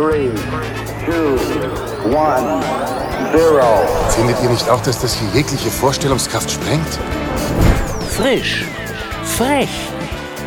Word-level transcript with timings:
three, 0.00 0.30
two, 1.04 1.36
one, 2.08 2.62
zero. 3.32 3.86
Findet 4.08 4.42
ihr 4.42 4.48
nicht 4.48 4.66
auch, 4.70 4.80
dass 4.80 4.98
das 4.98 5.12
hier 5.14 5.28
jegliche 5.34 5.70
Vorstellungskraft 5.70 6.50
sprengt? 6.50 6.98
Frisch, 8.08 8.64
frech, 9.24 9.68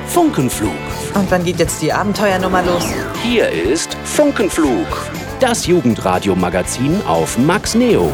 Funkenflug. 0.08 0.72
Und 1.14 1.30
wann 1.30 1.44
geht 1.44 1.60
jetzt 1.60 1.84
die 1.84 1.94
Abenteuernummer 1.94 2.64
los? 2.64 2.86
Hier 3.22 3.48
ist 3.50 3.96
Funkenflug, 4.06 4.88
das 5.40 5.68
Jugendradio-Magazin 5.68 7.04
auf 7.06 7.38
Max 7.38 7.76
Neo. 7.76 8.12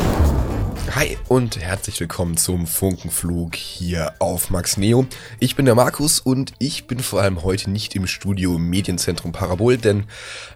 Hi 0.95 1.19
und 1.27 1.59
herzlich 1.59 1.99
willkommen 1.99 2.35
zum 2.35 2.65
Funkenflug 2.65 3.55
hier 3.55 4.15
auf 4.17 4.49
Max 4.49 4.75
Neo. 4.75 5.05
Ich 5.39 5.55
bin 5.55 5.65
der 5.65 5.75
Markus 5.75 6.19
und 6.19 6.53
ich 6.57 6.87
bin 6.87 6.97
vor 6.99 7.21
allem 7.21 7.43
heute 7.43 7.69
nicht 7.69 7.95
im 7.95 8.07
Studio 8.07 8.57
Medienzentrum 8.57 9.31
Parabol, 9.31 9.77
denn 9.77 10.05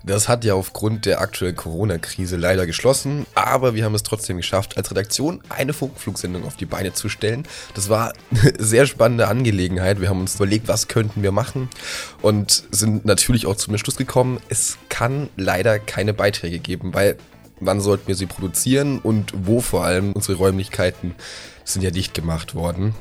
das 0.03 0.27
hat 0.27 0.43
ja 0.43 0.55
aufgrund 0.55 1.05
der 1.05 1.21
aktuellen 1.21 1.55
Corona-Krise 1.55 2.35
leider 2.35 2.65
geschlossen. 2.65 3.27
Aber 3.35 3.75
wir 3.75 3.85
haben 3.85 3.93
es 3.93 4.01
trotzdem 4.01 4.37
geschafft, 4.37 4.75
als 4.75 4.89
Redaktion 4.89 5.43
eine 5.49 5.71
Funkenflugsendung 5.71 6.45
auf 6.45 6.55
die 6.55 6.65
Beine 6.65 6.93
zu 6.93 7.09
stellen. 7.09 7.47
Das 7.75 7.89
war 7.89 8.13
eine 8.31 8.53
sehr 8.57 8.87
spannende 8.87 9.27
Angelegenheit. 9.27 10.01
Wir 10.01 10.09
haben 10.09 10.21
uns 10.21 10.35
überlegt, 10.35 10.67
was 10.67 10.87
könnten 10.87 11.21
wir 11.21 11.31
machen 11.31 11.69
und 12.23 12.63
sind 12.71 13.05
natürlich 13.05 13.45
auch 13.45 13.55
zum 13.55 13.77
Schluss 13.77 13.97
gekommen, 13.97 14.39
es 14.49 14.79
kann 14.89 15.29
leider 15.37 15.77
keine 15.77 16.13
Beiträge 16.15 16.57
geben, 16.57 16.95
weil 16.95 17.17
wann 17.65 17.81
sollten 17.81 18.07
wir 18.07 18.15
sie 18.15 18.25
produzieren 18.25 18.99
und 18.99 19.33
wo 19.35 19.61
vor 19.61 19.83
allem. 19.83 20.13
Unsere 20.13 20.37
Räumlichkeiten 20.37 21.15
sind 21.63 21.81
ja 21.81 21.91
dicht 21.91 22.13
gemacht 22.13 22.55
worden. 22.55 22.93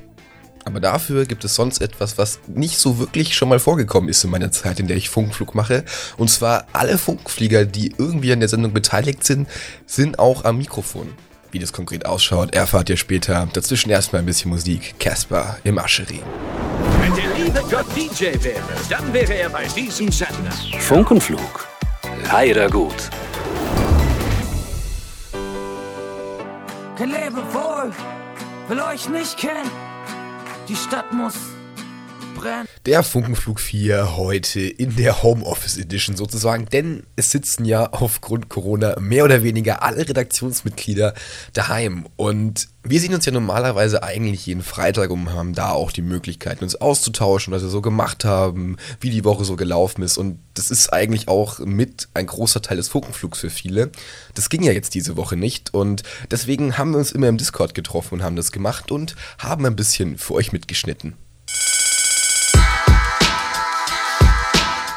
Aber 0.65 0.79
dafür 0.81 1.27
gibt 1.27 1.45
es 1.45 1.55
sonst 1.55 1.81
etwas, 1.81 2.19
was 2.19 2.41
nicht 2.47 2.79
so 2.79 2.99
wirklich 2.99 3.35
schon 3.35 3.49
mal 3.49 3.59
vorgekommen 3.59 4.09
ist 4.09 4.23
in 4.23 4.31
meiner 4.31 4.53
Zeit, 4.53 4.79
in 4.79 4.87
der 4.87 4.97
ich 4.97 5.11
Funkflug 5.11 5.55
mache. 5.55 5.85
Und 6.17 6.31
zwar 6.31 6.67
alle 6.73 6.99
Funkflieger, 6.99 7.65
die 7.65 7.95
irgendwie 7.99 8.33
an 8.33 8.41
der 8.41 8.49
Sendung 8.49 8.73
beteiligt 8.73 9.25
sind, 9.25 9.49
sind 9.87 10.19
auch 10.19 10.45
am 10.45 10.59
Mikrofon. 10.59 11.09
Wie 11.51 11.59
das 11.59 11.73
konkret 11.73 12.07
ausschaut, 12.07 12.55
erfahrt 12.55 12.89
ihr 12.89 12.97
später. 12.97 13.49
Dazwischen 13.53 13.91
erstmal 13.91 14.23
ein 14.23 14.27
bisschen 14.27 14.51
Musik. 14.51 14.95
Casper 14.99 15.59
im 15.65 15.79
Ascherie. 15.79 16.23
Wenn 17.01 17.15
der 17.15 17.35
liebe 17.37 17.61
Gott 17.69 17.87
DJ 17.95 18.43
wäre, 18.43 18.63
dann 18.89 19.13
wäre 19.13 19.35
er 19.35 19.51
bei 19.51 19.67
diesem 19.77 20.11
Sender. 20.11 20.53
Funkenflug. 20.79 21.69
Leider 22.25 22.71
gut. 22.71 23.11
Kein 27.03 27.11
Lebewohl, 27.11 27.91
will 28.69 28.81
euch 28.81 29.09
nicht 29.09 29.37
kennen. 29.37 29.69
Die 30.69 30.77
Stadt 30.77 31.13
muss 31.13 31.35
brennen. 32.37 32.72
Der 32.85 33.05
Funkenflug 33.05 33.61
4 33.61 34.17
heute 34.17 34.59
in 34.59 34.97
der 34.97 35.23
Homeoffice 35.23 35.79
Edition 35.79 36.17
sozusagen, 36.17 36.67
denn 36.67 37.05
es 37.15 37.31
sitzen 37.31 37.65
ja 37.65 37.93
aufgrund 37.93 38.49
Corona 38.49 38.99
mehr 38.99 39.23
oder 39.23 39.45
weniger 39.45 39.85
alle 39.85 40.09
Redaktionsmitglieder 40.09 41.15
daheim 41.53 42.09
und 42.17 42.67
wir 42.83 42.99
sehen 42.99 43.15
uns 43.15 43.25
ja 43.25 43.31
normalerweise 43.31 44.03
eigentlich 44.03 44.47
jeden 44.47 44.65
Freitag 44.65 45.11
und 45.11 45.33
haben 45.33 45.55
da 45.55 45.71
auch 45.71 45.93
die 45.93 46.03
Möglichkeit, 46.03 46.61
uns 46.61 46.75
auszutauschen, 46.75 47.53
was 47.53 47.63
wir 47.63 47.69
so 47.69 47.83
gemacht 47.83 48.25
haben, 48.25 48.77
wie 49.01 49.11
die 49.11 49.25
Woche 49.25 49.45
so 49.45 49.55
gelaufen 49.55 50.03
ist 50.03 50.19
und 50.19 50.41
das 50.55 50.73
ist 50.73 50.93
eigentlich 50.93 51.29
auch 51.29 51.61
mit 51.61 52.09
ein 52.15 52.27
großer 52.27 52.63
Teil 52.63 52.79
des 52.79 52.89
Funkenflugs 52.89 53.39
für 53.39 53.51
viele. 53.51 53.93
Das 54.35 54.49
ging 54.49 54.65
ja 54.65 54.73
jetzt 54.73 54.97
diese 54.97 55.17
Woche 55.17 55.37
nicht 55.37 55.73
und 55.73 56.03
deswegen 56.33 56.79
haben 56.79 56.91
wir 56.91 56.99
uns 56.99 57.13
immer 57.13 57.29
im 57.29 57.39
Discord 57.39 57.77
getroffen 57.77 58.15
und 58.15 58.23
haben 58.25 58.35
das 58.35 58.51
gemacht 58.51 58.91
und 58.91 59.15
haben 59.39 59.67
ein 59.67 59.77
bisschen 59.77 60.19
für 60.19 60.35
euch 60.35 60.51
mitgeschnitten. 60.51 61.15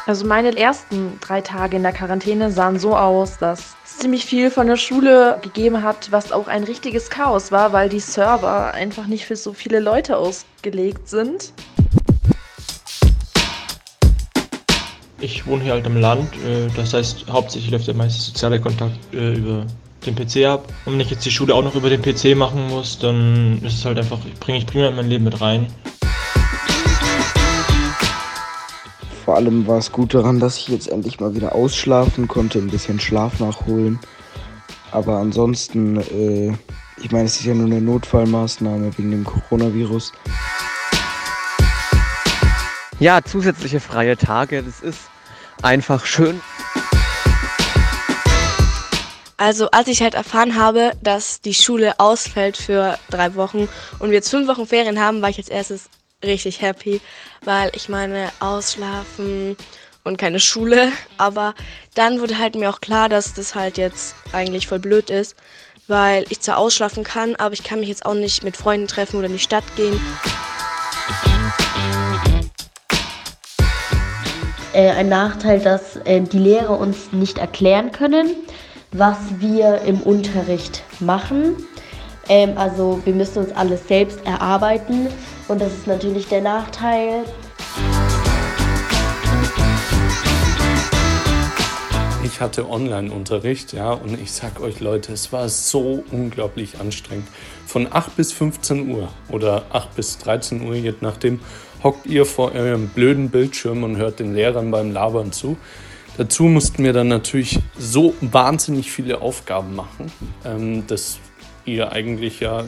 Also 0.06 0.24
meine 0.24 0.56
ersten 0.56 1.18
drei 1.20 1.40
Tage 1.40 1.76
in 1.76 1.82
der 1.82 1.90
Quarantäne 1.90 2.52
sahen 2.52 2.78
so 2.78 2.96
aus, 2.96 3.38
dass 3.38 3.74
es 3.84 3.98
ziemlich 3.98 4.24
viel 4.24 4.52
von 4.52 4.68
der 4.68 4.76
Schule 4.76 5.40
gegeben 5.42 5.82
hat, 5.82 6.12
was 6.12 6.30
auch 6.30 6.46
ein 6.46 6.62
richtiges 6.62 7.10
Chaos 7.10 7.50
war, 7.50 7.72
weil 7.72 7.88
die 7.88 7.98
Server 7.98 8.72
einfach 8.72 9.08
nicht 9.08 9.26
für 9.26 9.34
so 9.34 9.52
viele 9.52 9.80
Leute 9.80 10.16
ausgelegt 10.16 11.08
sind. 11.08 11.52
Ich 15.18 15.44
wohne 15.44 15.64
hier 15.64 15.72
halt 15.72 15.86
im 15.86 16.00
Land, 16.00 16.32
äh, 16.46 16.68
das 16.76 16.94
heißt 16.94 17.26
hauptsächlich 17.28 17.72
läuft 17.72 17.88
der 17.88 17.94
meiste 17.94 18.22
soziale 18.22 18.60
Kontakt 18.60 18.96
äh, 19.12 19.34
über 19.34 19.66
den 20.06 20.14
PC 20.14 20.46
ab. 20.46 20.72
Und 20.84 20.92
wenn 20.92 21.00
ich 21.00 21.10
jetzt 21.10 21.26
die 21.26 21.32
Schule 21.32 21.52
auch 21.52 21.64
noch 21.64 21.74
über 21.74 21.90
den 21.90 22.00
PC 22.00 22.36
machen 22.36 22.68
muss, 22.68 22.96
dann 23.00 23.60
ist 23.64 23.74
es 23.74 23.84
halt 23.84 23.98
einfach, 23.98 24.20
bringe 24.38 24.58
ich 24.58 24.66
bringe 24.66 24.88
mein 24.92 25.08
Leben 25.08 25.24
mit 25.24 25.40
rein. 25.40 25.66
Vor 29.26 29.34
allem 29.34 29.66
war 29.66 29.78
es 29.78 29.90
gut 29.90 30.14
daran, 30.14 30.38
dass 30.38 30.56
ich 30.56 30.68
jetzt 30.68 30.88
endlich 30.88 31.18
mal 31.18 31.34
wieder 31.34 31.52
ausschlafen 31.52 32.28
konnte, 32.28 32.60
ein 32.60 32.70
bisschen 32.70 33.00
Schlaf 33.00 33.40
nachholen. 33.40 33.98
Aber 34.92 35.16
ansonsten, 35.16 35.96
äh, 35.96 36.52
ich 37.02 37.10
meine, 37.10 37.24
es 37.24 37.40
ist 37.40 37.44
ja 37.44 37.52
nur 37.52 37.66
eine 37.66 37.80
Notfallmaßnahme 37.80 38.96
wegen 38.96 39.10
dem 39.10 39.24
Coronavirus. 39.24 40.12
Ja, 43.00 43.20
zusätzliche 43.20 43.80
freie 43.80 44.16
Tage, 44.16 44.62
das 44.62 44.80
ist 44.80 45.00
einfach 45.60 46.06
schön. 46.06 46.40
Also 49.38 49.72
als 49.72 49.88
ich 49.88 50.02
halt 50.02 50.14
erfahren 50.14 50.54
habe, 50.54 50.92
dass 51.02 51.40
die 51.40 51.54
Schule 51.54 51.98
ausfällt 51.98 52.56
für 52.56 52.96
drei 53.10 53.34
Wochen 53.34 53.68
und 53.98 54.10
wir 54.10 54.18
jetzt 54.18 54.30
fünf 54.30 54.46
Wochen 54.46 54.68
Ferien 54.68 55.00
haben, 55.00 55.20
war 55.20 55.30
ich 55.30 55.38
als 55.38 55.48
erstes 55.48 55.90
richtig 56.24 56.62
happy, 56.62 57.00
weil 57.44 57.70
ich 57.74 57.88
meine, 57.88 58.30
ausschlafen 58.40 59.56
und 60.04 60.16
keine 60.16 60.40
Schule. 60.40 60.90
Aber 61.18 61.54
dann 61.94 62.20
wurde 62.20 62.38
halt 62.38 62.54
mir 62.54 62.70
auch 62.70 62.80
klar, 62.80 63.08
dass 63.08 63.34
das 63.34 63.54
halt 63.54 63.78
jetzt 63.78 64.14
eigentlich 64.32 64.66
voll 64.66 64.78
blöd 64.78 65.10
ist, 65.10 65.36
weil 65.88 66.24
ich 66.30 66.40
zwar 66.40 66.58
ausschlafen 66.58 67.04
kann, 67.04 67.36
aber 67.36 67.54
ich 67.54 67.62
kann 67.62 67.78
mich 67.78 67.88
jetzt 67.88 68.04
auch 68.04 68.14
nicht 68.14 68.42
mit 68.42 68.56
Freunden 68.56 68.88
treffen 68.88 69.18
oder 69.18 69.26
in 69.26 69.34
die 69.34 69.38
Stadt 69.38 69.64
gehen. 69.76 70.00
Äh, 74.72 74.90
ein 74.90 75.08
Nachteil, 75.08 75.60
dass 75.60 75.96
äh, 76.04 76.20
die 76.20 76.40
Lehrer 76.40 76.78
uns 76.78 77.12
nicht 77.12 77.38
erklären 77.38 77.92
können, 77.92 78.34
was 78.90 79.16
wir 79.38 79.82
im 79.82 80.00
Unterricht 80.00 80.82
machen. 80.98 81.56
Ähm, 82.28 82.56
also 82.56 83.00
wir 83.04 83.14
müssen 83.14 83.44
uns 83.44 83.52
alles 83.52 83.86
selbst 83.86 84.24
erarbeiten 84.24 85.08
und 85.48 85.60
das 85.60 85.72
ist 85.72 85.86
natürlich 85.86 86.28
der 86.28 86.42
Nachteil. 86.42 87.24
Ich 92.24 92.40
hatte 92.40 92.68
Online-Unterricht, 92.68 93.72
ja, 93.72 93.92
und 93.92 94.20
ich 94.20 94.32
sag 94.32 94.60
euch 94.60 94.80
Leute, 94.80 95.12
es 95.12 95.32
war 95.32 95.48
so 95.48 96.04
unglaublich 96.10 96.80
anstrengend. 96.80 97.28
Von 97.66 97.88
8 97.90 98.14
bis 98.16 98.32
15 98.32 98.90
Uhr 98.90 99.08
oder 99.30 99.64
8 99.70 99.94
bis 99.96 100.18
13 100.18 100.66
Uhr, 100.66 100.74
je 100.74 100.92
nachdem, 101.00 101.40
hockt 101.82 102.04
ihr 102.04 102.26
vor 102.26 102.52
eurem 102.52 102.88
blöden 102.88 103.30
Bildschirm 103.30 103.84
und 103.84 103.96
hört 103.96 104.18
den 104.18 104.34
Lehrern 104.34 104.70
beim 104.70 104.92
Labern 104.92 105.32
zu. 105.32 105.56
Dazu 106.18 106.44
mussten 106.44 106.82
wir 106.82 106.92
dann 106.92 107.08
natürlich 107.08 107.60
so 107.78 108.14
wahnsinnig 108.20 108.90
viele 108.90 109.20
Aufgaben 109.20 109.74
machen, 109.74 110.10
ähm, 110.44 110.86
dass 110.86 111.18
ihr 111.66 111.92
eigentlich 111.92 112.40
ja 112.40 112.64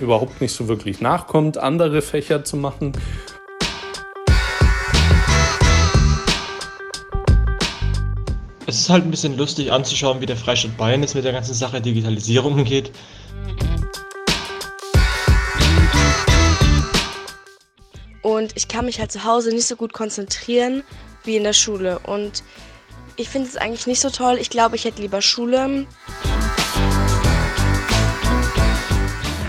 überhaupt 0.00 0.40
nicht 0.40 0.52
so 0.52 0.68
wirklich 0.68 1.00
nachkommt, 1.00 1.58
andere 1.58 2.02
Fächer 2.02 2.44
zu 2.44 2.56
machen. 2.56 2.92
Es 8.66 8.78
ist 8.78 8.88
halt 8.88 9.04
ein 9.04 9.10
bisschen 9.10 9.36
lustig 9.36 9.70
anzuschauen, 9.72 10.20
wie 10.20 10.26
der 10.26 10.36
Freistaat 10.36 10.76
Bayern 10.76 11.02
jetzt 11.02 11.14
mit 11.14 11.24
der 11.24 11.32
ganzen 11.32 11.54
Sache 11.54 11.80
Digitalisierung 11.80 12.54
umgeht. 12.54 12.92
Und 18.22 18.52
ich 18.56 18.68
kann 18.68 18.86
mich 18.86 19.00
halt 19.00 19.12
zu 19.12 19.24
Hause 19.24 19.50
nicht 19.50 19.66
so 19.66 19.76
gut 19.76 19.92
konzentrieren 19.92 20.84
wie 21.24 21.36
in 21.36 21.44
der 21.44 21.52
Schule. 21.52 21.98
Und 21.98 22.44
ich 23.16 23.28
finde 23.28 23.48
es 23.48 23.56
eigentlich 23.56 23.86
nicht 23.86 24.00
so 24.00 24.10
toll. 24.10 24.38
Ich 24.40 24.48
glaube, 24.48 24.76
ich 24.76 24.84
hätte 24.84 25.02
lieber 25.02 25.20
Schule. 25.20 25.86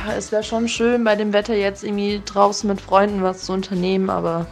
Es 0.09 0.31
wäre 0.31 0.43
schon 0.43 0.67
schön, 0.67 1.03
bei 1.03 1.15
dem 1.15 1.33
Wetter 1.33 1.55
jetzt 1.55 1.83
irgendwie 1.83 2.21
draußen 2.25 2.67
mit 2.67 2.81
Freunden 2.81 3.23
was 3.23 3.45
zu 3.45 3.53
unternehmen, 3.53 4.09
aber 4.09 4.47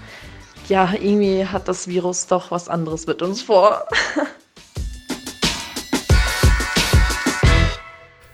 ja, 0.70 0.94
irgendwie 0.94 1.46
hat 1.46 1.68
das 1.68 1.88
Virus 1.88 2.28
doch 2.28 2.52
was 2.52 2.70
anderes 2.70 3.06
mit 3.08 3.22
uns 3.22 3.42
vor. 3.42 3.86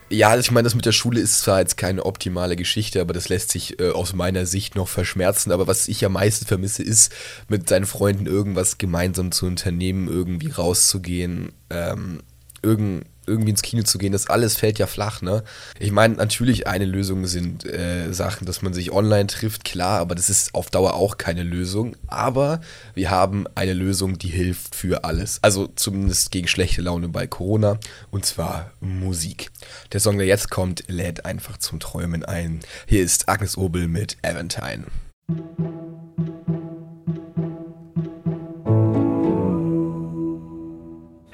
Ja, 0.10 0.30
also 0.30 0.40
ich 0.40 0.52
meine, 0.52 0.64
das 0.64 0.74
mit 0.74 0.86
der 0.86 0.94
Schule 0.94 1.20
ist 1.20 1.42
zwar 1.42 1.60
jetzt 1.60 1.76
keine 1.76 2.06
optimale 2.06 2.56
Geschichte, 2.56 3.02
aber 3.02 3.14
das 3.14 3.28
lässt 3.28 3.52
sich 3.52 3.78
äh, 3.82 3.90
aus 3.90 4.14
meiner 4.14 4.46
Sicht 4.46 4.74
noch 4.76 4.88
verschmerzen. 4.88 5.52
Aber 5.52 5.68
was 5.68 5.90
ich 5.90 6.06
am 6.06 6.14
meisten 6.14 6.46
vermisse, 6.46 6.82
ist, 6.82 7.12
mit 7.50 7.68
seinen 7.68 7.86
Freunden 7.86 8.26
irgendwas 8.26 8.78
gemeinsam 8.78 9.34
zu 9.34 9.46
unternehmen, 9.46 10.08
irgendwie 10.08 10.50
rauszugehen. 10.50 11.52
Ähm, 11.70 12.22
irgend, 12.62 13.04
irgendwie 13.28 13.52
ins 13.52 13.62
Kino 13.62 13.84
zu 13.84 13.98
gehen, 13.98 14.14
das 14.14 14.28
alles 14.28 14.56
fällt 14.56 14.80
ja 14.80 14.88
flach, 14.88 15.22
ne? 15.22 15.44
Ich 15.80 15.92
meine, 15.92 16.16
natürlich 16.16 16.68
eine 16.68 16.86
Lösung 16.86 17.28
sind 17.28 17.66
äh, 17.66 18.12
Sachen, 18.14 18.46
dass 18.46 18.62
man 18.62 18.74
sich 18.74 18.92
online 18.92 19.28
trifft, 19.28 19.64
klar, 19.64 20.00
aber 20.00 20.16
das 20.16 20.30
ist 20.30 20.56
auf 20.56 20.70
Dauer 20.70 20.96
auch 20.96 21.18
keine 21.18 21.44
Lösung. 21.44 21.96
Aber 22.08 22.62
wir 22.94 23.12
haben 23.12 23.46
eine 23.56 23.74
Lösung, 23.74 24.18
die 24.18 24.30
hilft 24.30 24.76
für 24.76 25.04
alles. 25.04 25.40
Also 25.42 25.68
zumindest 25.76 26.32
gegen 26.32 26.48
schlechte 26.48 26.82
Laune 26.82 27.10
bei 27.10 27.28
Corona. 27.28 27.80
Und 28.12 28.26
zwar 28.26 28.72
Musik. 28.80 29.52
Der 29.92 30.00
Song, 30.00 30.18
der 30.18 30.28
jetzt 30.28 30.50
kommt, 30.50 30.84
lädt 30.88 31.26
einfach 31.26 31.58
zum 31.58 31.80
Träumen 31.80 32.24
ein. 32.26 32.62
Hier 32.88 33.04
ist 33.04 33.30
Agnes 33.30 33.58
Obel 33.58 33.88
mit 33.88 34.18
Aventine. 34.24 34.86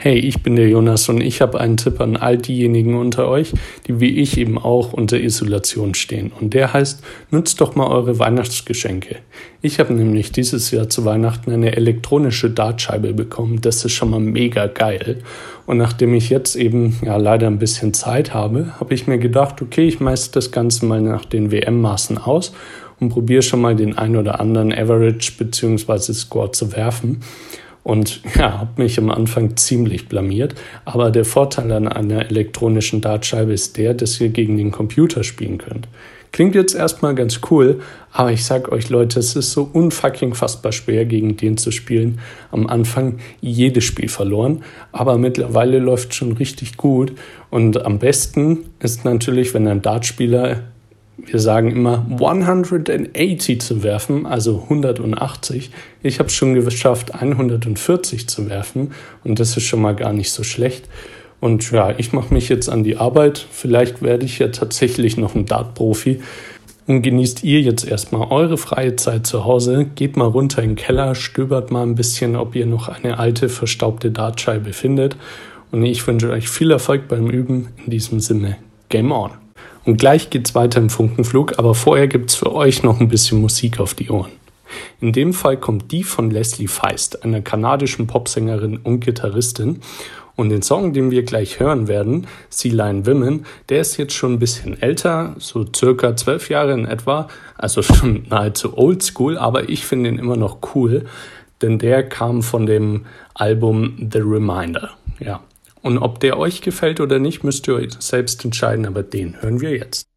Hey, 0.03 0.17
ich 0.17 0.43
bin 0.43 0.57
der 0.57 0.67
Jonas 0.67 1.07
und 1.07 1.21
ich 1.21 1.39
habe 1.39 1.61
einen 1.61 1.77
Tipp 1.77 2.01
an 2.01 2.17
all 2.17 2.37
diejenigen 2.37 2.95
unter 2.95 3.29
euch, 3.29 3.53
die 3.87 4.01
wie 4.01 4.19
ich 4.19 4.37
eben 4.37 4.57
auch 4.57 4.91
unter 4.91 5.17
Isolation 5.17 5.93
stehen. 5.93 6.33
Und 6.37 6.53
der 6.53 6.73
heißt, 6.73 7.01
nutzt 7.31 7.61
doch 7.61 7.75
mal 7.75 7.87
eure 7.87 8.19
Weihnachtsgeschenke. 8.19 9.19
Ich 9.61 9.79
habe 9.79 9.93
nämlich 9.93 10.33
dieses 10.33 10.71
Jahr 10.71 10.89
zu 10.89 11.05
Weihnachten 11.05 11.53
eine 11.53 11.77
elektronische 11.77 12.49
Dartscheibe 12.49 13.13
bekommen. 13.13 13.61
Das 13.61 13.85
ist 13.85 13.93
schon 13.93 14.09
mal 14.09 14.19
mega 14.19 14.67
geil. 14.67 15.19
Und 15.65 15.77
nachdem 15.77 16.13
ich 16.15 16.29
jetzt 16.29 16.57
eben 16.57 16.97
ja 17.05 17.15
leider 17.15 17.47
ein 17.47 17.59
bisschen 17.59 17.93
Zeit 17.93 18.33
habe, 18.33 18.77
habe 18.81 18.93
ich 18.93 19.07
mir 19.07 19.19
gedacht, 19.19 19.61
okay, 19.61 19.87
ich 19.87 20.01
meiste 20.01 20.33
das 20.33 20.51
Ganze 20.51 20.85
mal 20.85 20.99
nach 20.99 21.23
den 21.23 21.49
WM-Maßen 21.49 22.17
aus 22.17 22.51
und 22.99 23.07
probiere 23.07 23.41
schon 23.41 23.61
mal 23.61 23.73
den 23.73 23.97
ein 23.97 24.17
oder 24.17 24.41
anderen 24.41 24.73
Average 24.73 25.31
bzw. 25.37 26.11
Score 26.11 26.51
zu 26.51 26.73
werfen 26.73 27.21
und 27.83 28.21
ja, 28.35 28.59
habe 28.59 28.81
mich 28.81 28.97
am 28.97 29.09
Anfang 29.09 29.57
ziemlich 29.57 30.07
blamiert. 30.07 30.55
Aber 30.85 31.11
der 31.11 31.25
Vorteil 31.25 31.71
an 31.71 31.87
einer 31.87 32.25
elektronischen 32.29 33.01
Dartscheibe 33.01 33.53
ist 33.53 33.77
der, 33.77 33.93
dass 33.93 34.19
ihr 34.19 34.29
gegen 34.29 34.57
den 34.57 34.71
Computer 34.71 35.23
spielen 35.23 35.57
könnt. 35.57 35.87
Klingt 36.31 36.55
jetzt 36.55 36.73
erstmal 36.73 37.13
ganz 37.13 37.41
cool, 37.51 37.81
aber 38.11 38.31
ich 38.31 38.43
sag 38.43 38.71
euch 38.71 38.89
Leute, 38.89 39.19
es 39.19 39.35
ist 39.35 39.51
so 39.51 39.69
unfucking 39.71 40.33
fassbar 40.33 40.71
schwer, 40.71 41.05
gegen 41.05 41.37
den 41.37 41.57
zu 41.57 41.69
spielen. 41.69 42.21
Am 42.49 42.65
Anfang 42.65 43.19
jedes 43.39 43.83
Spiel 43.83 44.09
verloren, 44.09 44.63
aber 44.91 45.19
mittlerweile 45.19 45.77
läuft 45.77 46.15
schon 46.15 46.31
richtig 46.31 46.75
gut. 46.75 47.11
Und 47.51 47.85
am 47.85 47.99
besten 47.99 48.65
ist 48.79 49.05
natürlich, 49.05 49.53
wenn 49.53 49.67
ein 49.67 49.83
Dartspieler 49.83 50.63
wir 51.17 51.39
sagen 51.39 51.71
immer 51.71 52.05
180 52.09 53.61
zu 53.61 53.83
werfen, 53.83 54.25
also 54.25 54.63
180. 54.63 55.71
Ich 56.01 56.19
habe 56.19 56.27
es 56.27 56.35
schon 56.35 56.53
geschafft, 56.55 57.13
140 57.13 58.27
zu 58.27 58.49
werfen 58.49 58.91
und 59.23 59.39
das 59.39 59.55
ist 59.55 59.63
schon 59.63 59.81
mal 59.81 59.95
gar 59.95 60.13
nicht 60.13 60.31
so 60.31 60.43
schlecht. 60.43 60.89
Und 61.39 61.71
ja, 61.71 61.93
ich 61.97 62.13
mache 62.13 62.33
mich 62.33 62.47
jetzt 62.47 62.69
an 62.69 62.83
die 62.83 62.95
Arbeit. 62.95 63.45
Vielleicht 63.51 64.01
werde 64.01 64.25
ich 64.25 64.39
ja 64.39 64.47
tatsächlich 64.47 65.17
noch 65.17 65.35
ein 65.35 65.45
Dart-Profi. 65.45 66.21
Und 66.87 67.01
genießt 67.01 67.43
ihr 67.43 67.59
jetzt 67.59 67.85
erstmal 67.85 68.31
eure 68.31 68.57
freie 68.57 68.95
Zeit 68.95 69.27
zu 69.27 69.43
Hause. 69.43 69.87
Geht 69.95 70.15
mal 70.15 70.27
runter 70.27 70.63
in 70.63 70.71
den 70.71 70.75
Keller, 70.77 71.15
stöbert 71.15 71.69
mal 71.69 71.83
ein 71.83 71.95
bisschen, 71.95 72.37
ob 72.37 72.55
ihr 72.55 72.65
noch 72.65 72.87
eine 72.87 73.19
alte, 73.19 73.49
verstaubte 73.49 74.09
Dartscheibe 74.11 74.71
findet. 74.71 75.17
Und 75.71 75.83
ich 75.85 76.07
wünsche 76.07 76.29
euch 76.29 76.47
viel 76.47 76.71
Erfolg 76.71 77.09
beim 77.09 77.29
Üben. 77.29 77.67
In 77.83 77.91
diesem 77.91 78.21
Sinne, 78.21 78.55
Game 78.87 79.11
On! 79.11 79.42
Und 79.85 79.97
gleich 79.97 80.29
geht's 80.29 80.55
weiter 80.55 80.79
im 80.79 80.89
Funkenflug, 80.89 81.59
aber 81.59 81.75
vorher 81.75 82.07
gibt's 82.07 82.35
für 82.35 82.53
euch 82.53 82.83
noch 82.83 82.99
ein 82.99 83.09
bisschen 83.09 83.41
Musik 83.41 83.79
auf 83.79 83.93
die 83.93 84.09
Ohren. 84.09 84.31
In 85.01 85.11
dem 85.11 85.33
Fall 85.33 85.57
kommt 85.57 85.91
die 85.91 86.03
von 86.03 86.31
Leslie 86.31 86.67
Feist, 86.67 87.23
einer 87.23 87.41
kanadischen 87.41 88.07
Popsängerin 88.07 88.77
und 88.77 89.01
Gitarristin. 89.01 89.81
Und 90.35 90.49
den 90.49 90.63
Song, 90.63 90.93
den 90.93 91.11
wir 91.11 91.23
gleich 91.23 91.59
hören 91.59 91.87
werden, 91.87 92.25
Sea 92.49 92.73
Line 92.73 93.05
Women, 93.05 93.45
der 93.69 93.81
ist 93.81 93.97
jetzt 93.97 94.13
schon 94.13 94.33
ein 94.33 94.39
bisschen 94.39 94.81
älter, 94.81 95.35
so 95.37 95.65
circa 95.75 96.15
zwölf 96.15 96.49
Jahre 96.49 96.73
in 96.73 96.85
etwa, 96.85 97.27
also 97.55 97.83
schon 97.83 98.25
nahezu 98.29 98.75
oldschool, 98.75 99.37
aber 99.37 99.69
ich 99.69 99.85
finde 99.85 100.09
ihn 100.09 100.17
immer 100.17 100.37
noch 100.37 100.57
cool, 100.73 101.05
denn 101.61 101.77
der 101.77 102.07
kam 102.09 102.41
von 102.41 102.65
dem 102.65 103.05
Album 103.35 104.09
The 104.11 104.19
Reminder. 104.19 104.89
Ja, 105.19 105.41
und 105.83 105.97
ob 105.99 106.19
der 106.19 106.39
euch 106.39 106.61
gefällt 106.61 106.99
oder 106.99 107.19
nicht, 107.19 107.43
müsst 107.43 107.67
ihr 107.67 107.75
euch 107.75 107.93
selbst 107.99 108.43
entscheiden, 108.43 108.87
aber 108.87 109.03
den 109.03 109.39
hören 109.41 109.61
wir 109.61 109.71
jetzt. 109.71 110.07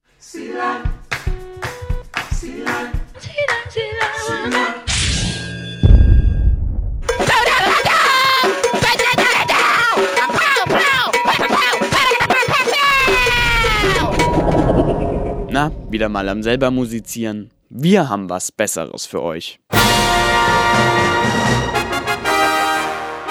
Na, 15.48 15.72
wieder 15.90 16.08
mal 16.08 16.28
am 16.28 16.42
selber 16.42 16.70
musizieren. 16.70 17.50
Wir 17.68 18.08
haben 18.08 18.28
was 18.30 18.52
Besseres 18.52 19.06
für 19.06 19.22
euch. 19.22 19.58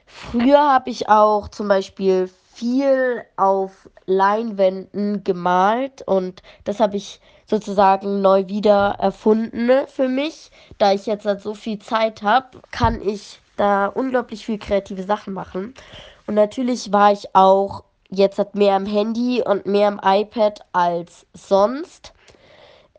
Früher 0.05 0.59
habe 0.59 0.89
ich 0.89 1.07
auch 1.07 1.47
zum 1.47 1.69
Beispiel 1.69 2.29
viel 2.53 3.23
auf 3.37 3.89
Leinwänden 4.05 5.23
gemalt 5.23 6.01
und 6.05 6.43
das 6.65 6.81
habe 6.81 6.97
ich 6.97 7.21
sozusagen 7.45 8.19
neu 8.19 8.49
wieder 8.49 8.97
erfunden 8.99 9.71
für 9.87 10.09
mich. 10.09 10.51
Da 10.79 10.91
ich 10.91 11.05
jetzt 11.05 11.25
halt 11.25 11.39
so 11.39 11.53
viel 11.53 11.79
Zeit 11.79 12.23
habe, 12.23 12.59
kann 12.71 13.01
ich 13.01 13.39
da 13.55 13.87
unglaublich 13.87 14.45
viel 14.45 14.59
kreative 14.59 15.03
Sachen 15.03 15.33
machen. 15.33 15.73
Und 16.27 16.35
natürlich 16.35 16.91
war 16.91 17.11
ich 17.11 17.35
auch 17.35 17.83
jetzt 18.09 18.37
halt 18.37 18.55
mehr 18.55 18.75
am 18.75 18.85
Handy 18.85 19.43
und 19.45 19.65
mehr 19.65 19.87
am 19.87 19.99
iPad 20.03 20.61
als 20.71 21.25
sonst. 21.33 22.13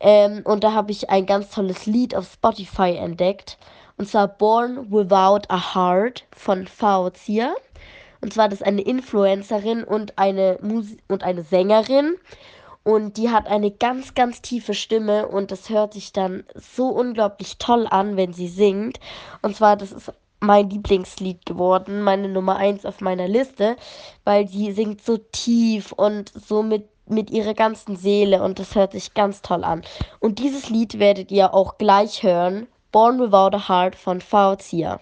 Ähm, 0.00 0.42
und 0.44 0.62
da 0.62 0.72
habe 0.72 0.92
ich 0.92 1.10
ein 1.10 1.26
ganz 1.26 1.50
tolles 1.50 1.86
Lied 1.86 2.14
auf 2.14 2.32
Spotify 2.32 2.96
entdeckt. 2.96 3.58
Und 3.96 4.08
zwar 4.08 4.28
Born 4.28 4.90
Without 4.90 5.48
a 5.48 5.74
Heart 5.74 6.24
von 6.36 6.66
Fauzia. 6.66 7.54
Und 8.20 8.34
zwar 8.34 8.48
das 8.48 8.60
ist 8.60 8.66
eine 8.66 8.82
Influencerin 8.82 9.84
und 9.84 10.18
eine 10.18 10.58
und 11.08 11.22
eine 11.22 11.42
Sängerin. 11.42 12.16
Und 12.84 13.16
die 13.16 13.30
hat 13.30 13.48
eine 13.48 13.72
ganz, 13.72 14.14
ganz 14.14 14.42
tiefe 14.42 14.72
Stimme 14.72 15.26
und 15.26 15.50
das 15.50 15.70
hört 15.70 15.94
sich 15.94 16.12
dann 16.12 16.44
so 16.54 16.88
unglaublich 16.88 17.58
toll 17.58 17.88
an, 17.90 18.16
wenn 18.16 18.32
sie 18.32 18.46
singt. 18.46 19.00
Und 19.42 19.56
zwar, 19.56 19.76
das 19.76 19.90
ist 19.90 20.12
mein 20.46 20.70
Lieblingslied 20.70 21.44
geworden, 21.44 22.02
meine 22.02 22.28
Nummer 22.28 22.56
1 22.56 22.86
auf 22.86 23.00
meiner 23.00 23.28
Liste, 23.28 23.76
weil 24.24 24.48
sie 24.48 24.72
singt 24.72 25.02
so 25.02 25.18
tief 25.18 25.92
und 25.92 26.32
so 26.34 26.62
mit, 26.62 26.88
mit 27.06 27.30
ihrer 27.30 27.54
ganzen 27.54 27.96
Seele 27.96 28.42
und 28.42 28.58
das 28.58 28.74
hört 28.74 28.92
sich 28.92 29.12
ganz 29.14 29.42
toll 29.42 29.64
an. 29.64 29.82
Und 30.20 30.38
dieses 30.38 30.70
Lied 30.70 30.98
werdet 30.98 31.30
ihr 31.30 31.52
auch 31.52 31.76
gleich 31.78 32.22
hören, 32.22 32.66
Born 32.92 33.18
Without 33.18 33.54
a 33.54 33.68
Heart 33.68 33.94
von 33.94 34.20
Fauzia. 34.20 35.00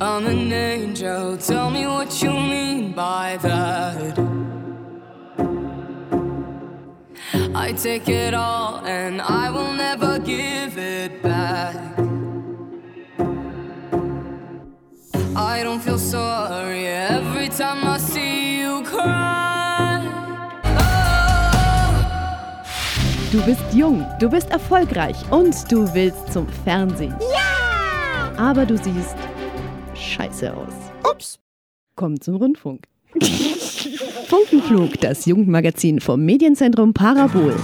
I'm 0.00 0.26
an 0.26 0.52
angel, 0.52 1.36
tell 1.38 1.70
me 1.70 1.86
what 1.86 2.22
you 2.22 2.30
mean 2.30 2.92
by 2.92 3.36
that. 3.42 4.16
I 7.54 7.72
take 7.72 8.08
it 8.08 8.32
all 8.32 8.80
and 8.86 9.20
I 9.20 9.50
will 9.50 9.72
never 9.72 10.20
give 10.20 10.78
it 10.78 11.17
don't 15.68 15.82
feel 15.82 15.98
sorry 15.98 16.86
every 16.86 17.48
time 17.48 17.84
I 17.84 17.98
see 17.98 18.62
you 18.62 18.82
cry. 18.84 20.00
Du 23.30 23.42
bist 23.42 23.62
jung, 23.74 24.06
du 24.18 24.30
bist 24.30 24.50
erfolgreich 24.50 25.16
und 25.30 25.54
du 25.70 25.92
willst 25.92 26.32
zum 26.32 26.48
Fernsehen. 26.64 27.14
Ja! 27.20 28.32
Aber 28.38 28.64
du 28.64 28.78
siehst 28.78 29.16
scheiße 29.94 30.54
aus. 30.54 30.72
Ups. 31.04 31.38
Komm 31.96 32.18
zum 32.18 32.36
Rundfunk. 32.36 32.84
Funkenflug, 34.28 34.98
das 35.00 35.26
Jugendmagazin 35.26 36.00
vom 36.00 36.24
Medienzentrum 36.24 36.94
Parabol. 36.94 37.54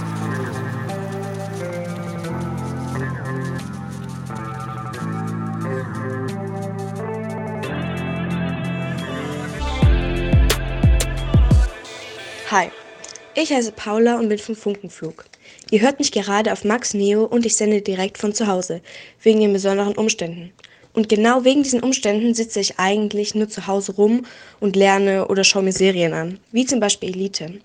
Ich 13.35 13.51
heiße 13.51 13.73
Paula 13.73 14.17
und 14.17 14.29
bin 14.29 14.39
vom 14.39 14.55
Funkenflug. 14.55 15.25
Ihr 15.69 15.81
hört 15.81 15.99
mich 15.99 16.11
gerade 16.11 16.53
auf 16.53 16.63
Max 16.63 16.93
Neo 16.93 17.25
und 17.25 17.45
ich 17.45 17.57
sende 17.57 17.81
direkt 17.81 18.17
von 18.17 18.33
zu 18.33 18.47
Hause, 18.47 18.81
wegen 19.21 19.41
den 19.41 19.53
besonderen 19.53 19.95
Umständen. 19.95 20.53
Und 20.93 21.09
genau 21.09 21.43
wegen 21.43 21.61
diesen 21.61 21.81
Umständen 21.83 22.33
sitze 22.33 22.61
ich 22.61 22.79
eigentlich 22.79 23.35
nur 23.35 23.49
zu 23.49 23.67
Hause 23.67 23.93
rum 23.95 24.25
und 24.61 24.77
lerne 24.77 25.27
oder 25.27 25.43
schaue 25.43 25.63
mir 25.63 25.73
Serien 25.73 26.13
an, 26.13 26.39
wie 26.53 26.65
zum 26.65 26.79
Beispiel 26.79 27.09
Elite. 27.09 27.59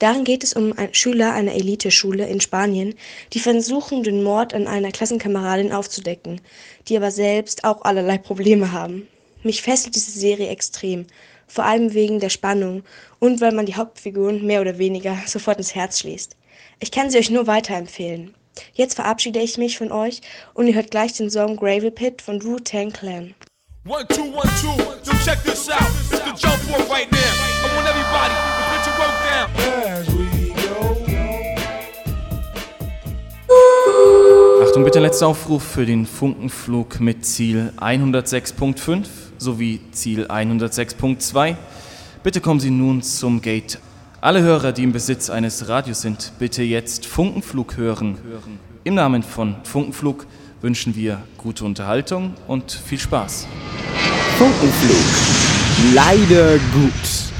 Darin 0.00 0.24
geht 0.24 0.42
es 0.42 0.54
um 0.54 0.74
Schüler 0.90 1.32
einer 1.32 1.54
Eliteschule 1.54 2.26
in 2.26 2.40
Spanien, 2.40 2.96
die 3.32 3.38
versuchen, 3.38 4.02
den 4.02 4.24
Mord 4.24 4.52
an 4.52 4.66
einer 4.66 4.90
Klassenkameradin 4.90 5.72
aufzudecken, 5.72 6.40
die 6.88 6.96
aber 6.96 7.12
selbst 7.12 7.62
auch 7.62 7.82
allerlei 7.82 8.18
Probleme 8.18 8.72
haben. 8.72 9.06
Mich 9.44 9.62
fesselt 9.62 9.94
diese 9.94 10.10
Serie 10.10 10.48
extrem, 10.48 11.06
vor 11.46 11.64
allem 11.64 11.94
wegen 11.94 12.20
der 12.20 12.30
Spannung 12.30 12.82
und 13.18 13.40
weil 13.40 13.52
man 13.52 13.66
die 13.66 13.76
Hauptfiguren 13.76 14.44
mehr 14.46 14.60
oder 14.60 14.78
weniger 14.78 15.16
sofort 15.26 15.58
ins 15.58 15.74
Herz 15.74 16.00
schließt. 16.00 16.36
Ich 16.80 16.90
kann 16.90 17.10
sie 17.10 17.18
euch 17.18 17.30
nur 17.30 17.46
weiterempfehlen. 17.46 18.34
Jetzt 18.72 18.94
verabschiede 18.94 19.40
ich 19.40 19.58
mich 19.58 19.78
von 19.78 19.92
euch 19.92 20.20
und 20.54 20.66
ihr 20.66 20.74
hört 20.74 20.90
gleich 20.90 21.12
den 21.12 21.30
Song 21.30 21.56
Gravel 21.56 21.90
Pit 21.90 22.22
von 22.22 22.42
Wu 22.42 22.58
Tang 22.58 22.92
Clan. 22.92 23.34
One, 23.86 24.06
two, 24.08 24.22
one, 24.32 24.48
two. 24.62 24.68
Yo, 25.04 25.12
check 25.24 25.42
this 25.42 25.68
out. 25.68 25.82
It's 26.10 26.20
the 26.20 26.32
jump 26.34 26.70
off 26.72 26.88
right 26.90 27.10
now. 27.12 27.18
I 27.18 27.68
want 27.76 27.86
everybody 27.86 28.34
to 28.34 28.62
put 28.70 28.86
your 28.86 28.96
work 28.98 29.16
down. 29.28 29.50
As 29.86 30.08
we 30.14 30.24
go. 30.54 31.04
Achtung 34.64 34.84
bitte, 34.84 35.00
letzter 35.00 35.26
Aufruf 35.26 35.62
für 35.62 35.84
den 35.84 36.06
Funkenflug 36.06 36.98
mit 37.00 37.26
Ziel 37.26 37.72
106.5 37.76 39.23
sowie 39.44 39.80
Ziel 39.92 40.26
106.2. 40.26 41.56
Bitte 42.22 42.40
kommen 42.40 42.60
Sie 42.60 42.70
nun 42.70 43.02
zum 43.02 43.42
Gate. 43.42 43.78
Alle 44.20 44.40
Hörer, 44.40 44.72
die 44.72 44.82
im 44.82 44.92
Besitz 44.92 45.28
eines 45.28 45.68
Radios 45.68 46.00
sind, 46.00 46.32
bitte 46.38 46.62
jetzt 46.62 47.04
Funkenflug 47.04 47.76
hören. 47.76 48.16
Im 48.82 48.94
Namen 48.94 49.22
von 49.22 49.56
Funkenflug 49.64 50.26
wünschen 50.62 50.96
wir 50.96 51.22
gute 51.36 51.66
Unterhaltung 51.66 52.32
und 52.48 52.72
viel 52.72 52.98
Spaß. 52.98 53.46
Funkenflug. 54.38 55.94
Leider 55.94 56.58
gut. 56.72 57.33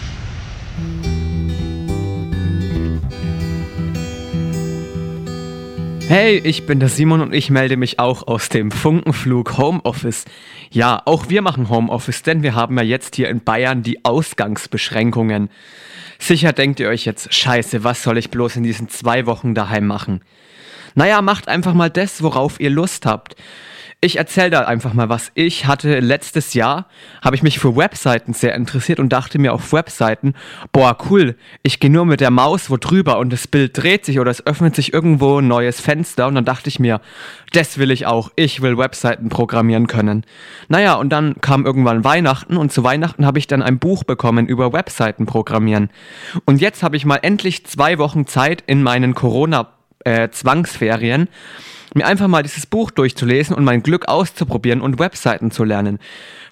Hey, 6.07 6.37
ich 6.45 6.67
bin 6.67 6.81
der 6.81 6.91
Simon 6.91 7.23
und 7.23 7.35
ich 7.35 7.49
melde 7.49 7.79
mich 7.79 7.99
auch 7.99 8.27
aus 8.27 8.51
dem 8.51 8.71
Funkenflug 8.71 9.57
Homeoffice. 9.57 10.27
Ja, 10.71 11.01
auch 11.07 11.31
wir 11.31 11.41
machen 11.41 11.71
Homeoffice, 11.71 12.23
denn 12.23 12.43
wir 12.43 12.55
haben 12.55 12.77
ja 12.77 12.85
jetzt 12.85 13.17
hier 13.17 13.31
in 13.31 13.43
Bayern 13.43 13.83
die 13.83 14.05
Ausgangsbeschränkungen. 14.05 15.49
Sicher 16.19 16.53
denkt 16.53 16.79
ihr 16.79 16.89
euch 16.89 17.07
jetzt, 17.07 17.33
scheiße, 17.33 17.85
was 17.85 18.03
soll 18.03 18.19
ich 18.19 18.31
bloß 18.31 18.57
in 18.57 18.65
diesen 18.65 18.91
zwei 18.91 19.25
Wochen 19.25 19.55
daheim 19.55 19.87
machen? 19.87 20.21
Naja, 20.95 21.23
macht 21.23 21.49
einfach 21.49 21.73
mal 21.73 21.91
das, 21.91 22.23
worauf 22.23 22.61
ihr 22.61 22.71
Lust 22.71 23.07
habt. 23.07 23.35
Ich 24.05 24.17
erzähle 24.17 24.51
da 24.51 24.61
einfach 24.65 24.93
mal 24.93 25.09
was. 25.09 25.33
Ich 25.33 25.65
hatte 25.65 25.99
letztes 26.01 26.53
Jahr, 26.53 26.89
habe 27.23 27.37
ich 27.37 27.43
mich 27.43 27.59
für 27.59 27.75
Webseiten 27.75 28.35
sehr 28.35 28.55
interessiert 28.55 29.01
und 29.01 29.15
dachte 29.15 29.39
mir 29.39 29.55
auf 29.55 29.73
Webseiten, 29.73 30.35
boah, 30.73 30.99
cool, 31.09 31.37
ich 31.63 31.81
gehe 31.81 31.89
nur 31.89 32.05
mit 32.05 32.21
der 32.21 32.31
Maus 32.31 32.69
wo 32.69 32.77
drüber 32.77 33.17
und 33.17 33.33
das 33.33 33.49
Bild 33.49 33.83
dreht 33.83 34.05
sich 34.05 34.21
oder 34.21 34.31
es 34.31 34.47
öffnet 34.47 34.77
sich 34.77 34.93
irgendwo 34.93 35.39
ein 35.39 35.49
neues 35.49 35.81
Fenster 35.81 36.27
und 36.27 36.35
dann 36.35 36.45
dachte 36.45 36.69
ich 36.69 36.79
mir, 36.79 37.01
das 37.55 37.79
will 37.79 37.91
ich 37.91 38.05
auch, 38.05 38.31
ich 38.37 38.61
will 38.61 38.77
Webseiten 38.77 39.31
programmieren 39.31 39.87
können. 39.87 40.27
Naja, 40.69 40.97
und 40.97 41.09
dann 41.09 41.41
kam 41.41 41.65
irgendwann 41.65 42.05
Weihnachten 42.05 42.59
und 42.59 42.75
zu 42.75 42.85
Weihnachten 42.85 43.25
habe 43.25 43.39
ich 43.39 43.47
dann 43.47 43.63
ein 43.63 43.79
Buch 43.79 44.05
bekommen 44.05 44.47
über 44.47 44.75
Webseiten 44.75 45.25
programmieren. 45.25 45.89
Und 46.45 46.61
jetzt 46.61 46.83
habe 46.83 46.99
ich 46.99 47.07
mal 47.07 47.21
endlich 47.23 47.65
zwei 47.65 47.97
Wochen 47.97 48.27
Zeit 48.27 48.65
in 48.67 48.83
meinen 48.83 49.15
Corona-Zwangsferien. 49.15 49.84
Äh, 50.05 50.29
mir 51.95 52.07
einfach 52.07 52.29
mal 52.29 52.43
dieses 52.43 52.67
Buch 52.67 52.91
durchzulesen 52.91 53.55
und 53.55 53.65
mein 53.65 53.83
Glück 53.83 54.09
auszuprobieren 54.09 54.81
und 54.81 54.99
Webseiten 54.99 55.51
zu 55.51 55.65
lernen. 55.65 55.99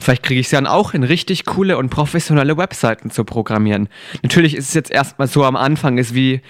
Vielleicht 0.00 0.22
kriege 0.22 0.40
ich 0.40 0.46
es 0.46 0.50
dann 0.50 0.66
auch 0.66 0.92
hin, 0.92 1.02
richtig 1.02 1.44
coole 1.44 1.76
und 1.76 1.90
professionelle 1.90 2.56
Webseiten 2.56 3.10
zu 3.10 3.24
programmieren. 3.24 3.88
Natürlich 4.22 4.56
ist 4.56 4.68
es 4.68 4.74
jetzt 4.74 4.90
erstmal 4.90 5.28
so 5.28 5.44
am 5.44 5.56
Anfang, 5.56 5.98
ist 5.98 6.14
wie, 6.14 6.40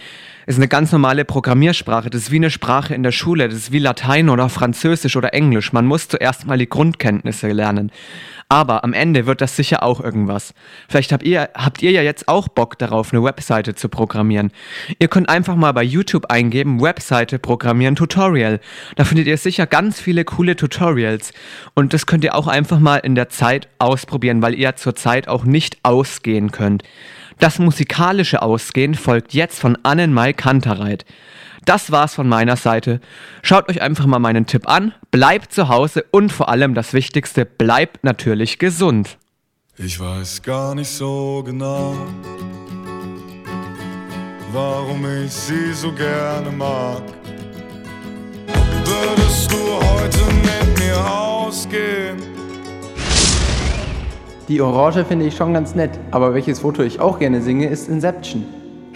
ist 0.47 0.57
eine 0.57 0.69
ganz 0.69 0.93
normale 0.93 1.25
Programmiersprache. 1.25 2.11
Das 2.11 2.23
ist 2.23 2.31
wie 2.31 2.37
eine 2.37 2.51
Sprache 2.51 2.95
in 2.95 3.03
der 3.03 3.13
Schule. 3.13 3.49
Das 3.49 3.57
ist 3.59 3.73
wie 3.73 3.79
Latein 3.79 4.29
oder 4.29 4.49
Französisch 4.49 5.17
oder 5.17 5.35
Englisch. 5.35 5.73
Man 5.73 5.87
muss 5.87 6.09
zuerst 6.09 6.47
mal 6.47 6.59
die 6.59 6.69
Grundkenntnisse 6.69 7.49
lernen. 7.53 7.91
Aber 8.53 8.85
am 8.85 8.93
Ende 8.93 9.25
wird 9.25 9.41
das 9.41 9.57
sicher 9.57 9.83
auch 9.83 9.99
irgendwas. 9.99 10.53
Vielleicht 10.87 11.11
habt 11.11 11.23
ihr, 11.23 11.49
habt 11.55 11.81
ihr 11.81 11.91
ja 11.91 12.03
jetzt 12.03 12.29
auch 12.29 12.49
Bock 12.49 12.77
darauf, 12.77 13.11
eine 13.11 13.25
Webseite 13.25 13.75
zu 13.75 13.89
programmieren. 13.89 14.53
Ihr 14.99 15.09
könnt 15.09 15.31
einfach 15.31 15.57
mal 15.57 15.73
bei 15.73 15.83
YouTube 15.83 16.27
eingeben, 16.31 16.83
Webseite 16.83 17.39
programmieren 17.39 17.97
Tutorial. 17.97 18.61
Da 18.97 19.05
findet 19.05 19.27
ihr 19.27 19.39
sicher 19.39 19.67
ganz 19.67 20.03
viele 20.03 20.27
coole 20.27 20.55
Tutorials. 20.55 21.33
Und 21.73 21.95
das 21.95 22.05
könnt 22.05 22.25
ihr 22.25 22.35
auch 22.35 22.47
einfach 22.47 22.79
mal 22.79 22.99
in 22.99 23.15
der 23.15 23.31
Zeit 23.31 23.69
ausprobieren, 23.79 24.43
weil 24.43 24.55
ihr 24.55 24.77
zurzeit 24.77 25.29
auch 25.29 25.45
nicht 25.45 25.79
ausgehen 25.83 26.51
könnt. 26.51 26.83
Das 27.39 27.59
musikalische 27.59 28.43
Ausgehen 28.43 28.95
folgt 28.95 29.33
jetzt 29.33 29.61
von 29.61 29.79
Annenmai 29.83 30.35
Kantereit. 30.35 31.07
Das 31.65 31.93
war's 31.93 32.15
von 32.15 32.29
meiner 32.29 32.57
Seite. 32.57 33.01
Schaut 33.43 33.69
euch 33.69 33.81
einfach 33.83 34.07
mal 34.07 34.19
meinen 34.19 34.47
Tipp 34.47 34.69
an, 34.69 34.95
bleibt 35.11 35.53
zu 35.53 35.69
Hause 35.69 36.05
und 36.11 36.33
vor 36.33 36.49
allem 36.49 36.75
das 36.75 36.93
Wichtigste, 36.93 37.45
bleibt 37.47 38.03
natürlich 38.03 38.59
gesund. 38.59 39.19
Ich 39.79 39.99
weiß 39.99 40.43
gar 40.43 40.75
nicht 40.75 40.91
so 40.91 41.43
genau, 41.47 41.95
warum 44.53 45.07
ich 45.25 45.33
sie 45.33 45.73
so 45.73 45.93
gerne 45.93 46.51
mag. 46.51 47.03
Würdest 48.85 49.51
du 49.51 49.57
heute 49.57 50.19
mit 50.35 50.79
mir 50.79 50.97
ausgehen? 50.97 52.19
Die 54.49 54.61
Orange 54.61 55.05
finde 55.05 55.27
ich 55.27 55.37
schon 55.37 55.55
ganz 55.55 55.75
nett, 55.75 55.99
aber 56.11 56.35
welches 56.35 56.59
Foto 56.59 56.83
ich 56.83 57.01
auch 57.01 57.19
gerne 57.19 57.41
singe, 57.41 57.69
ist 57.69 57.89
Inception. 57.89 58.45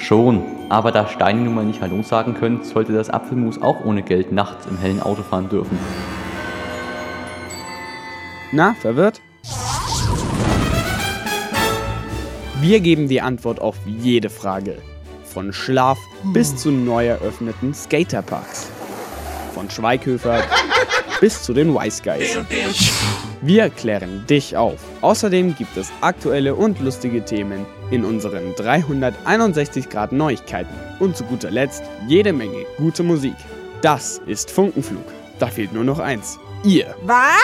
Schon, 0.06 0.44
aber 0.68 0.92
da 0.92 1.08
Steini 1.08 1.42
nun 1.42 1.56
mal 1.56 1.64
nicht 1.64 1.80
Hallo 1.80 2.00
sagen 2.04 2.34
können, 2.34 2.62
sollte 2.62 2.92
das 2.92 3.10
Apfelmus 3.10 3.60
auch 3.60 3.84
ohne 3.84 4.04
Geld 4.04 4.30
nachts 4.30 4.64
im 4.66 4.78
hellen 4.78 5.02
Auto 5.02 5.24
fahren 5.24 5.48
dürfen. 5.48 5.76
Na, 8.52 8.74
verwirrt? 8.74 9.20
Wir 12.60 12.78
geben 12.78 13.08
die 13.08 13.20
Antwort 13.20 13.60
auf 13.60 13.74
jede 13.84 14.30
Frage. 14.30 14.78
Von 15.24 15.52
Schlaf 15.52 15.98
bis 16.32 16.54
zu 16.54 16.70
neu 16.70 17.08
eröffneten 17.08 17.74
Skaterparks. 17.74 18.70
Von 19.54 19.68
Schweighöfer 19.68 20.44
bis 21.20 21.42
zu 21.42 21.52
den 21.52 21.74
Wise 21.74 22.00
Guys. 22.04 22.38
Wir 23.42 23.68
klären 23.70 24.24
dich 24.28 24.56
auf. 24.56 24.78
Außerdem 25.02 25.54
gibt 25.56 25.76
es 25.76 25.92
aktuelle 26.00 26.54
und 26.54 26.80
lustige 26.80 27.24
Themen 27.24 27.66
in 27.90 28.04
unseren 28.04 28.54
361 28.56 29.88
Grad 29.88 30.12
Neuigkeiten. 30.12 30.74
Und 30.98 31.16
zu 31.16 31.24
guter 31.24 31.50
Letzt 31.50 31.82
jede 32.08 32.32
Menge 32.32 32.64
gute 32.78 33.02
Musik. 33.02 33.36
Das 33.82 34.20
ist 34.26 34.50
Funkenflug. 34.50 35.04
Da 35.38 35.48
fehlt 35.48 35.72
nur 35.72 35.84
noch 35.84 35.98
eins. 35.98 36.38
Ihr. 36.64 36.94
Was? 37.02 37.36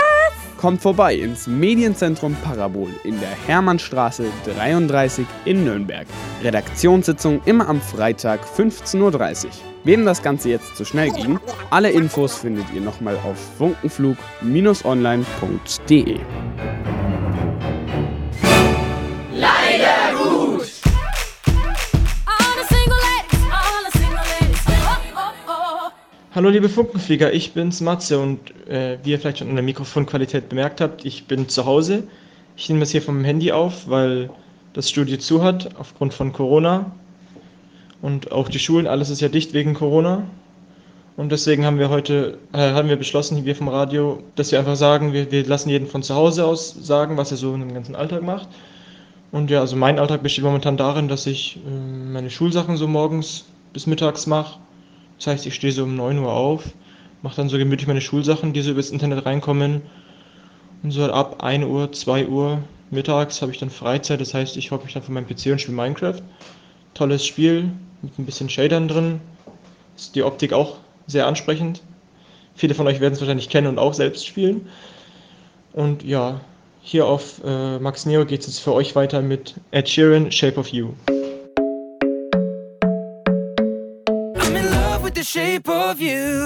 Kommt 0.56 0.80
vorbei 0.80 1.16
ins 1.16 1.46
Medienzentrum 1.46 2.37
Parabol 2.42 2.90
in 3.04 3.18
der 3.20 3.30
Hermannstraße 3.46 4.25
33 4.56 5.26
in 5.44 5.64
Nürnberg. 5.64 6.06
Redaktionssitzung 6.42 7.42
immer 7.44 7.68
am 7.68 7.80
Freitag 7.80 8.40
15.30 8.56 9.46
Uhr. 9.46 9.72
Wem 9.84 10.04
das 10.04 10.22
Ganze 10.22 10.48
jetzt 10.48 10.76
zu 10.76 10.84
schnell 10.84 11.10
ging, 11.10 11.40
alle 11.70 11.90
Infos 11.90 12.36
findet 12.36 12.66
ihr 12.72 12.80
nochmal 12.80 13.16
auf 13.16 13.36
funkenflug-online.de. 13.58 16.20
Leider 19.34 20.22
gut. 20.22 20.68
Hallo 26.32 26.48
liebe 26.48 26.68
Funkenflieger, 26.68 27.32
ich 27.32 27.52
bin's 27.52 27.80
Matze 27.80 28.20
und 28.20 28.38
äh, 28.68 28.98
wie 29.02 29.10
ihr 29.10 29.18
vielleicht 29.18 29.38
schon 29.38 29.48
an 29.48 29.56
der 29.56 29.64
Mikrofonqualität 29.64 30.48
bemerkt 30.48 30.80
habt, 30.80 31.04
ich 31.04 31.26
bin 31.26 31.48
zu 31.48 31.66
Hause. 31.66 32.04
Ich 32.56 32.68
nehme 32.68 32.78
das 32.80 32.92
hier 32.92 33.02
vom 33.02 33.24
Handy 33.24 33.50
auf, 33.50 33.88
weil 33.88 34.30
das 34.74 34.88
Studio 34.88 35.18
zu 35.18 35.42
hat 35.42 35.74
aufgrund 35.76 36.14
von 36.14 36.32
Corona 36.32 36.92
und 38.02 38.32
auch 38.32 38.49
die 38.49 38.59
Schulen, 38.59 38.87
alles 38.87 39.09
ist 39.11 39.21
ja 39.21 39.28
dicht 39.28 39.54
wegen 39.54 39.75
Corona. 39.75 40.25
Und 41.16 41.30
deswegen 41.30 41.64
haben 41.64 41.78
wir 41.78 41.88
heute, 41.88 42.38
äh, 42.52 42.73
haben 42.73 42.88
wir 42.88 42.97
beschlossen, 42.97 43.44
wir 43.44 43.54
vom 43.54 43.68
Radio, 43.68 44.23
dass 44.35 44.50
wir 44.50 44.59
einfach 44.59 44.76
sagen, 44.76 45.12
wir, 45.12 45.30
wir 45.30 45.47
lassen 45.47 45.68
jeden 45.68 45.87
von 45.87 46.02
zu 46.02 46.14
Hause 46.14 46.44
aus 46.44 46.75
sagen, 46.75 47.16
was 47.16 47.30
er 47.30 47.37
so 47.37 47.54
in 47.54 47.61
dem 47.61 47.73
ganzen 47.73 47.94
Alltag 47.94 48.23
macht. 48.23 48.49
Und 49.30 49.50
ja, 49.50 49.61
also 49.61 49.76
mein 49.76 49.99
Alltag 49.99 50.23
besteht 50.23 50.44
momentan 50.44 50.76
darin, 50.76 51.09
dass 51.09 51.26
ich 51.26 51.59
äh, 51.64 52.11
meine 52.12 52.28
Schulsachen 52.28 52.76
so 52.76 52.88
morgens 52.88 53.44
bis 53.73 53.87
mittags 53.87 54.26
mache. 54.26 54.59
Das 55.18 55.28
heißt, 55.28 55.47
ich 55.47 55.54
stehe 55.54 55.73
so 55.73 55.85
um 55.85 55.94
9 55.94 56.18
Uhr 56.18 56.32
auf, 56.32 56.64
mache 57.23 57.37
dann 57.37 57.49
so 57.49 57.56
gemütlich 57.56 57.87
meine 57.87 58.00
Schulsachen, 58.00 58.52
die 58.52 58.62
so 58.62 58.73
übers 58.73 58.90
Internet 58.90 59.26
reinkommen. 59.26 59.82
Und 60.82 60.90
so 60.90 61.04
ab 61.04 61.42
1 61.44 61.64
Uhr, 61.66 61.92
2 61.92 62.26
Uhr 62.26 62.59
mittags 62.90 63.42
habe 63.42 63.52
ich 63.52 63.59
dann 63.59 63.71
Freizeit. 63.71 64.21
Das 64.21 64.35
heißt, 64.35 64.56
ich 64.56 64.73
hocke 64.73 64.85
mich 64.85 64.94
dann 64.94 65.04
von 65.04 65.14
meinem 65.14 65.26
PC 65.26 65.52
und 65.52 65.61
spiele 65.61 65.76
Minecraft. 65.76 66.21
Tolles 66.94 67.25
Spiel 67.25 67.71
mit 68.02 68.18
ein 68.18 68.26
bisschen 68.26 68.49
Shadern 68.49 68.88
drin. 68.88 69.21
Ist 69.97 70.14
die 70.14 70.23
Optik 70.23 70.52
auch 70.52 70.78
sehr 71.06 71.26
ansprechend. 71.26 71.82
Viele 72.54 72.75
von 72.75 72.87
euch 72.87 73.00
werden 73.00 73.14
es 73.14 73.21
wahrscheinlich 73.21 73.49
kennen 73.49 73.68
und 73.68 73.78
auch 73.78 73.94
selbst 73.94 74.26
spielen. 74.26 74.68
Und 75.73 76.04
ja, 76.04 76.40
hier 76.82 77.06
auf 77.06 77.40
äh, 77.44 77.78
Max 77.78 78.04
Neo 78.04 78.26
geht 78.26 78.40
es 78.40 78.47
jetzt 78.49 78.59
für 78.61 78.75
euch 78.75 78.94
weiter 78.94 79.23
mit 79.23 79.54
Ed 79.71 79.88
Sheeran, 79.88 80.30
Shape 80.30 80.59
of 80.59 80.68
You. 80.68 80.90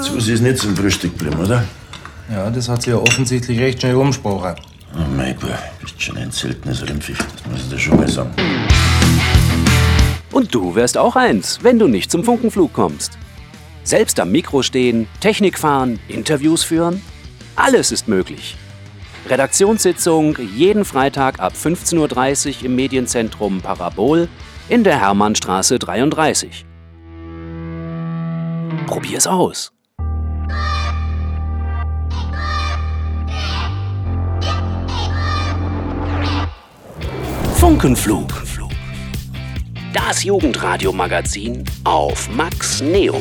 Susi 0.03 0.33
ist 0.35 0.43
nicht 0.43 0.59
zum 0.59 0.77
Frühstück 0.77 1.19
geblieben, 1.19 1.43
oder? 1.43 1.65
Ja, 2.31 2.51
das 2.51 2.69
hat 2.69 2.83
sie 2.83 2.91
ja 2.91 2.97
offensichtlich 2.97 3.59
recht 3.59 3.81
schnell 3.81 3.97
umgesprochen. 3.97 4.55
Oh 4.95 5.17
mein 5.17 5.37
Gott, 5.41 5.59
bist 5.81 6.01
schon 6.01 6.17
ein 6.19 6.31
seltenes 6.31 6.87
Rindviech, 6.87 7.19
das 7.19 7.47
muss 7.51 7.61
ich 7.63 7.69
dir 7.71 7.79
schon 7.79 7.97
mal 7.97 8.09
sagen. 8.09 8.35
Und 10.37 10.55
du 10.55 10.75
wärst 10.75 10.99
auch 10.99 11.17
eins, 11.17 11.61
wenn 11.63 11.79
du 11.79 11.89
nicht 11.89 12.11
zum 12.11 12.23
Funkenflug 12.23 12.75
kommst. 12.75 13.17
Selbst 13.85 14.21
am 14.21 14.33
Mikro 14.33 14.63
stehen, 14.63 15.09
Technik 15.19 15.59
fahren, 15.59 15.99
Interviews 16.09 16.63
führen? 16.63 17.01
Alles 17.55 17.91
ist 17.91 18.07
möglich. 18.07 18.55
Redaktionssitzung 19.31 20.37
jeden 20.55 20.85
Freitag 20.85 21.41
ab 21.41 21.55
15.30 21.55 22.59
Uhr 22.59 22.65
im 22.67 22.77
Medienzentrum 22.77 23.63
Parabol 23.63 24.29
in 24.69 24.85
der 24.85 25.01
Hermannstraße 25.01 25.79
33. 25.79 26.67
Probier's 28.87 29.27
aus. 29.27 29.73
Funkenflug. 37.55 38.37
Das 40.17 40.25
Jugendradio-Magazin 40.25 41.63
auf 41.85 42.31
Max 42.31 42.81
Neo. 42.81 43.21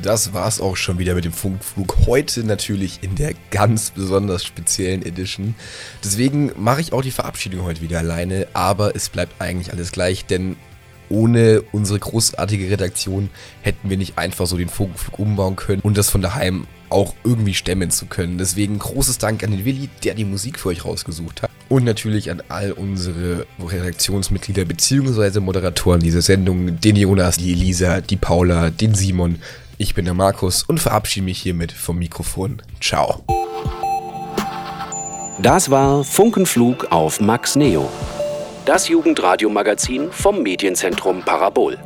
Das 0.00 0.32
war's 0.32 0.60
auch 0.60 0.76
schon 0.76 1.00
wieder 1.00 1.16
mit 1.16 1.24
dem 1.24 1.32
Funkflug. 1.32 1.96
Heute 2.06 2.44
natürlich 2.44 3.00
in 3.02 3.16
der 3.16 3.32
ganz 3.50 3.90
besonders 3.90 4.44
speziellen 4.44 5.04
Edition. 5.04 5.56
Deswegen 6.04 6.52
mache 6.56 6.80
ich 6.80 6.92
auch 6.92 7.02
die 7.02 7.10
Verabschiedung 7.10 7.64
heute 7.64 7.80
wieder 7.80 7.98
alleine, 7.98 8.46
aber 8.52 8.94
es 8.94 9.08
bleibt 9.08 9.40
eigentlich 9.40 9.72
alles 9.72 9.90
gleich, 9.90 10.26
denn 10.26 10.54
ohne 11.08 11.64
unsere 11.72 11.98
großartige 11.98 12.70
Redaktion 12.70 13.28
hätten 13.62 13.90
wir 13.90 13.96
nicht 13.96 14.18
einfach 14.18 14.46
so 14.46 14.56
den 14.56 14.68
Funkenflug 14.68 15.18
umbauen 15.18 15.56
können 15.56 15.82
und 15.82 15.98
das 15.98 16.08
von 16.08 16.22
daheim 16.22 16.68
auch 16.88 17.16
irgendwie 17.24 17.54
stemmen 17.54 17.90
zu 17.90 18.06
können. 18.06 18.38
Deswegen 18.38 18.78
großes 18.78 19.18
Dank 19.18 19.42
an 19.42 19.50
den 19.50 19.64
Willi, 19.64 19.88
der 20.04 20.14
die 20.14 20.24
Musik 20.24 20.60
für 20.60 20.68
euch 20.68 20.84
rausgesucht 20.84 21.42
hat. 21.42 21.50
Und 21.68 21.84
natürlich 21.84 22.30
an 22.30 22.42
all 22.48 22.72
unsere 22.72 23.46
Redaktionsmitglieder 23.60 24.64
bzw. 24.64 25.40
Moderatoren 25.40 26.00
dieser 26.00 26.22
Sendung, 26.22 26.80
den 26.80 26.96
Jonas, 26.96 27.38
die 27.38 27.52
Elisa, 27.52 28.00
die 28.00 28.16
Paula, 28.16 28.70
den 28.70 28.94
Simon. 28.94 29.40
Ich 29.76 29.94
bin 29.94 30.04
der 30.04 30.14
Markus 30.14 30.62
und 30.62 30.78
verabschiede 30.78 31.24
mich 31.24 31.38
hiermit 31.38 31.72
vom 31.72 31.98
Mikrofon. 31.98 32.62
Ciao. 32.80 33.24
Das 35.42 35.70
war 35.70 36.02
Funkenflug 36.02 36.86
auf 36.90 37.20
Max 37.20 37.56
Neo. 37.56 37.90
Das 38.64 38.88
Jugendradio-Magazin 38.88 40.10
vom 40.10 40.42
Medienzentrum 40.42 41.22
Parabol. 41.22 41.78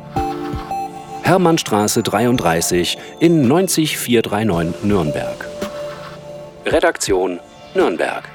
Hermannstraße 1.23 2.01
33 2.01 2.97
in 3.19 3.47
90439 3.47 4.83
Nürnberg. 4.83 5.47
Redaktion 6.65 7.39
Nürnberg. 7.75 8.30